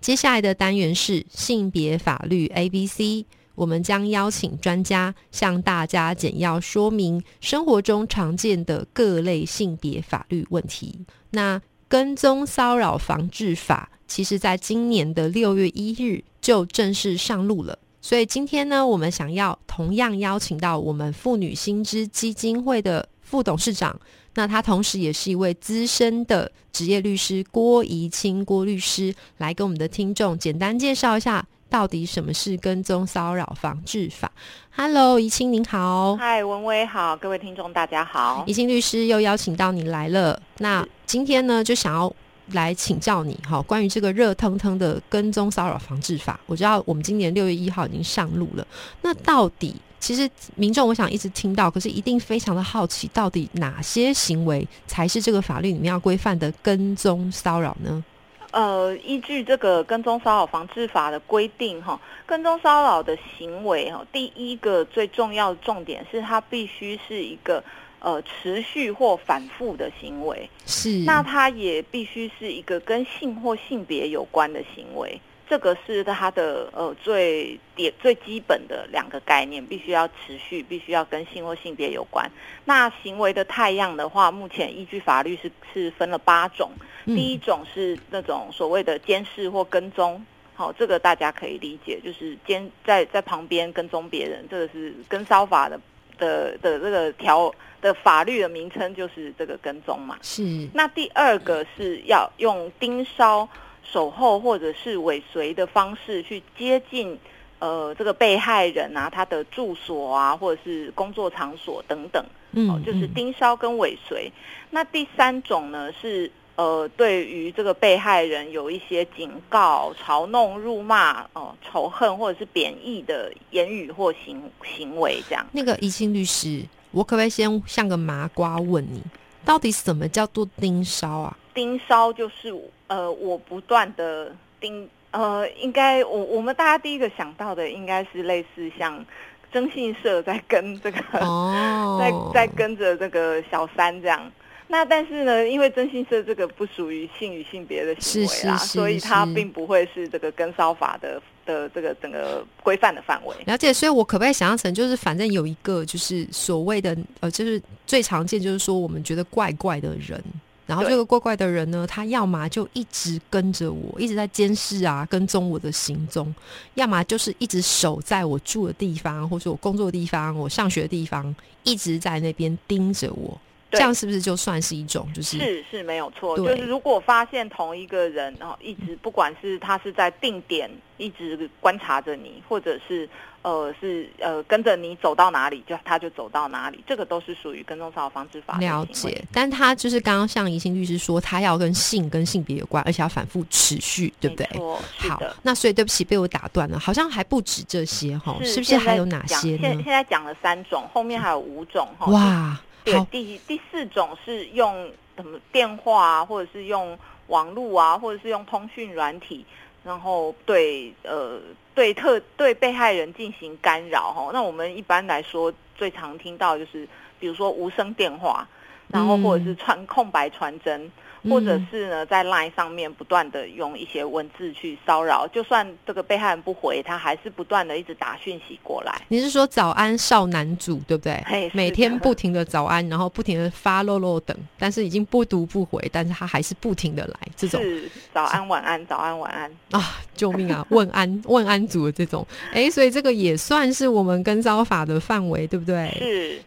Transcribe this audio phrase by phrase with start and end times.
[0.00, 11.00] 接下来的单元是性别法律 A B C，我们将邀请专家向大家简要说明生活中常见的各类性别法律问题。
[11.30, 17.78] 那跟踪骚扰防治法，其实在今年的六月一日就正式上路了。
[18.00, 23.98] 所以今天呢，我们想要同样邀请到我们妇女新知基金会的副董事长。
[24.34, 34.30] 那他同时也是一位资深的职业律师郭怡清郭律师，来跟我们的听众简单介绍一下，到底什么是跟踪骚扰防治法。
[34.70, 40.40] Hello，怡清您好，嗨，文威好，各位听众大家好，怡清律师又邀请到你来了。
[40.58, 42.14] 那今天呢，就想要
[42.52, 48.64] 来请教你哈，关于这个热腾腾的跟踪骚扰防治法，我知道我们今年六月一号已经上路了，
[49.02, 49.74] 那到底？
[50.00, 58.04] 其实民众我想一直听到，可是一定非常的好奇，到底哪些行为才是这个法律里面要规范的跟踪骚扰呢？
[58.50, 67.62] 呃，依据这个跟踪骚扰防治法的规定，哈，跟踪骚扰的行为，哈，第一个最重要的重点是它必须是一个
[67.98, 75.20] 呃持续或反复的行为，是，那它也必须是一个跟性或性别有关的行为。
[75.48, 82.30] 这个是它的呃最点最基本的两个概念，必须要持续，必须要跟性或性别有关。
[82.66, 86.70] 那行为的太阳的话，目前依据法律是是分了八种。
[87.06, 90.22] 第一种是那种所谓的监视或跟踪，
[90.54, 95.80] 好，这个大家可以理解，就是监在在旁边跟踪别人，这个是跟骚法的
[96.18, 100.18] 的的这个条的法律的名称就是这个跟踪嘛。
[100.20, 100.68] 是。
[100.74, 103.48] 那第二个是要用盯梢。
[103.90, 107.18] 守候或者是尾随的方式去接近，
[107.58, 114.30] 呃，这个被害人啊，他的住所啊，或者是工作场所等等，嗯，就是盯梢跟尾随。
[114.70, 125.46] 那第三种呢，是呃，对于这个被害人有一些警告、嘲弄、辱骂、哦，仇恨或者是贬义的言语或行行为，这样。
[125.52, 129.00] 那个怡清律师，我可不可以先像个麻瓜问你，
[129.48, 131.38] 到底什么叫做盯梢啊？
[131.54, 132.54] 盯梢就是
[132.86, 139.02] 呃，我不断的盯呃，应该我我们大家第一个想到的应该是类似像
[139.50, 140.98] 征信社在跟这个
[141.98, 144.30] 在在跟着这个小三这样。
[144.66, 151.18] 那但是呢，因为征信社这个不属于性与性别的行为啦，所以它并不会是这个跟骚法的
[151.52, 153.34] 的这个整个规范的范围。
[153.46, 160.22] 了解，所以我可不可以想象成，就是反正有一个就是所谓的呃，就是最常见就是说我们觉得怪怪的人。
[160.66, 166.26] 然后这个怪怪的人呢，他要么就一直跟着我，一直在监视啊，跟踪我的行踪；
[166.74, 173.40] 要么就是一直守在我住的地方，或者我工作的地方、我上学的地方，一直在那边盯着我。
[173.70, 175.06] 这样是不是就算是一种？
[175.14, 176.36] 就是是是没有错。
[176.36, 183.08] 就是如果发现同一个人，然后一直不管是他是在定点一直观察着你，或者是
[183.42, 189.22] 呃是呃跟着你走到哪里，就他就走到哪里，这个都是属于跟踪骚扰防治法了解。
[189.32, 194.48] 但他就是刚刚像宜兴律师说，他要跟性跟性别有关，而且要反复持续，对不对？
[194.96, 196.78] 好，那所以对不起，被我打断了。
[196.78, 199.58] 好像还不止这些哈，是不是还有哪些呢？
[199.60, 202.06] 现现在讲了三种，后面还有五种哈。
[202.06, 202.58] 哇！
[202.84, 209.44] 对，第第四种是用什么电话啊，或者是用网络啊，或者是用通讯软体，
[209.84, 211.38] 然后对呃
[211.74, 214.30] 对特对被害人进行干扰哈。
[214.32, 216.88] 那我们一般来说最常听到就是，
[217.20, 218.46] 比如说无声电话，
[218.88, 220.90] 然后或者是传空白传真。
[221.28, 229.02] 或者是呢，在 LINE 上面不断的用一些文字去骚扰，就算这个被害人不回，他还是不断的一直打讯息过来。
[229.08, 231.50] 你是说早安少男主对不对？
[231.52, 237.14] 每天不停的早安，然后不停的发漏漏等，但是已经不读不回，但是他还是不停的来。
[237.36, 239.98] 这种是早安晚安早安晚安 啊！
[240.14, 240.64] 救命啊！
[240.70, 245.88] 问安问安组的这种，哎，所以这个也算是我们跟招法的范围，对不对？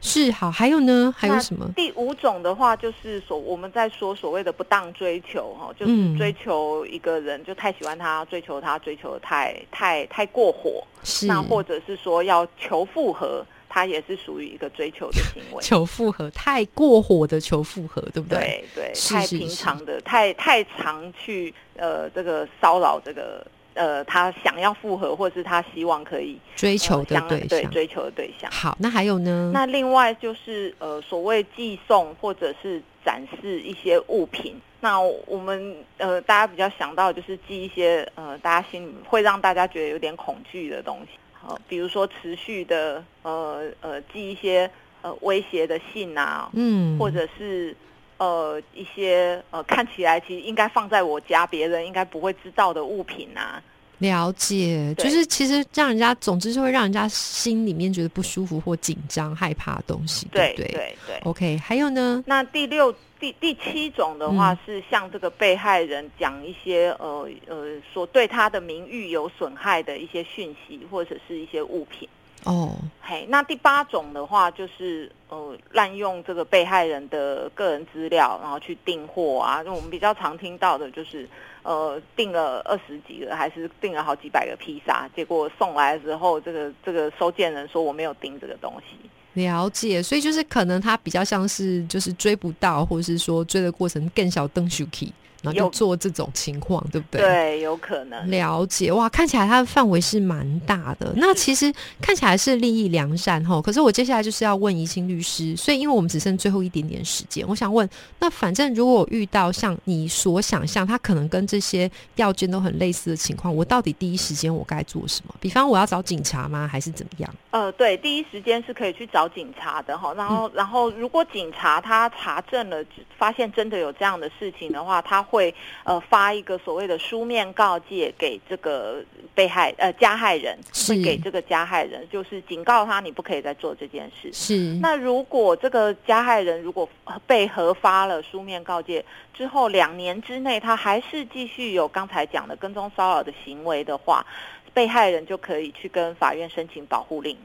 [0.01, 1.13] 是是好，还有呢？
[1.17, 1.69] 还有什么？
[1.75, 4.51] 第五种的话，就是所我们在说所谓的。
[4.51, 10.85] 不当追求哈，就是追求一个人就太喜欢他，追求他追求的太太太过火，
[11.25, 15.63] 那或者是说要求复合，他也是属于一个追求的行为。
[15.63, 18.63] 求复合太过火的求复合，对不对？
[18.75, 27.47] 对对，太平常的，太太常去呃这个骚扰这个呃他想要复合，或者是他希望可以追求的对象。
[27.47, 28.49] 对追求的对象。
[28.51, 29.51] 好，那还有呢？
[29.53, 34.59] 那另外就是呃，所谓寄送或者是展示一些物品。
[34.83, 41.19] 那我们呃，大家比较想到就是寄一些呃，大家心里会让大家觉得有点恐惧的东西。
[41.33, 44.69] 好、比如说持续的呃呃寄一些
[45.01, 47.75] 呃威胁的信啊，嗯，或者是
[48.21, 53.61] 呃一些呃看起来其实应该放在我家，别人应该不会知道的物品啊。
[53.97, 61.19] 了解，就是其实让人家，总之是会让人家心里面觉得不舒服或紧张、害怕的东西，对不对对对。
[61.23, 62.23] ？OK，还有呢？
[62.25, 72.09] 那第六、第第七种的话嗯是向这个被害人讲一些呃呃所对他的名誉有损害的一些讯息或者是一些物品。
[72.43, 79.63] 哦，嘿，那第八种的话就是呃滥用这个被害人的个人资料，然后去订货啊。
[79.63, 81.29] 就我们比较常听到的就是
[81.61, 88.97] 呃订了二十几个，还是订了好几百个披萨，结果送来的时候，这个这个收件人说我没有订这个东西。
[89.33, 97.21] 了解，所以就是可能他比较像是就是追不到，或者是说追的过程更小登 s h k 然后就做这种情况，对不对？
[97.21, 98.29] 对，有可能。
[98.29, 101.13] 了解哇，看起来它的范围是蛮大的。
[101.15, 107.89] 那其实看起来是利益良善哈，可是我接下来就是要问怡清律师，所以因为我们只剩最后一点点时间，我想问，
[108.19, 115.33] 那反正如果我遇到像你所想象，它可能跟这些要件都很类似的情况，我到底第一时间我该做什么？
[115.39, 116.67] 比方我要找警察吗？
[116.67, 117.35] 还是怎么样？
[117.51, 120.13] 呃，对，第一时间是可以去找警察的哈。
[120.13, 122.83] 然后，然后如果警察他查证了，
[123.17, 125.55] 发现真的有这样的事情的话，他会
[125.85, 129.01] 呃发一个所谓的书面告诫给这个
[129.33, 134.29] 被害呃加害人，是会给这个加害人，就是警告他你不可以再做这件事。
[134.33, 136.87] 是那如果这个加害人如果
[137.25, 144.25] 被核发了书面告诫之后，两年之内他还是继续有刚才讲的跟踪骚扰的行为的话，
[144.73, 147.37] 被害人就可以去跟法院申请保护令。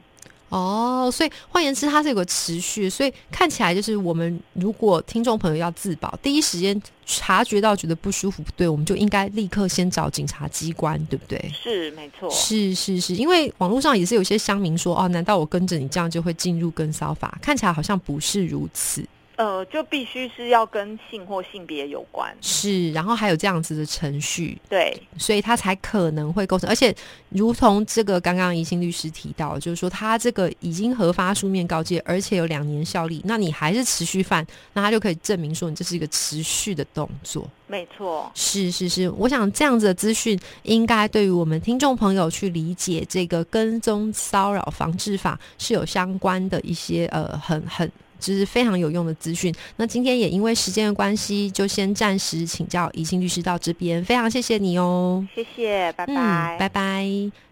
[0.48, 11.50] 哦，所以换言之，它是有个持续，所以看起来就是我们如果听众朋友要自保，第一时间察觉到觉得不舒服不对，我们就应该立刻先找警察机关，对不对？
[11.52, 17.36] 是没错，是是是，因为网络上也是有些乡民说，哦，难道我跟着你这样就会进入跟骚法？
[17.42, 19.04] 看起来好像不是如此。
[19.36, 22.34] 呃，就必须是要跟性或性别有关。
[22.40, 26.68] 是，然后还有这样子的程序，对，所以他才可能会构成。
[26.68, 26.94] 而且，
[27.28, 37.46] 如同这个刚刚宜兴律师提到，就是说他这个已经核发书面告诫，而且有两年效力，那你还是持续犯，那他就可以证明说你这是一个持续的动作。
[37.66, 47.90] 没错，是是是，我想这样子的资讯应该对于我们听众朋友去理解这个跟踪骚扰防治法是有相关的一些呃很很。
[48.18, 49.54] 就是非常有用的资讯。
[49.76, 55.26] 那今天也因为时间的关系，就先暂时请教宜兴律师到这边，非常谢谢你哦。
[55.34, 57.06] 谢谢，拜拜，嗯，拜拜。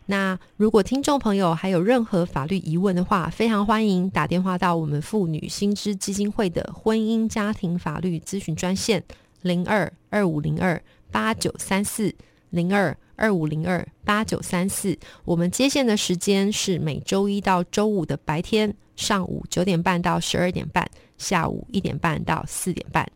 [0.06, 9.02] 那如果听众朋友还有任何法律疑问的话，非常欢迎打电话到我们妇女新知基金会的婚姻家庭法律咨询专线
[9.40, 10.78] 零二二五零二
[11.10, 12.14] 八九三四
[12.50, 14.98] 零二二五零二八九三四。
[15.24, 20.88] 我们接线的时间是每周一到周五的白天上午九点半到十二点半，
[21.18, 23.06] 下午一点半到四点半。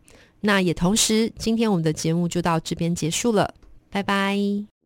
[0.41, 3.53] 那也同时，今天我们的节目就到这边结束了，
[3.91, 4.78] 拜拜。